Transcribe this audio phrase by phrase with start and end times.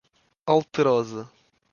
[0.53, 1.29] Alterosa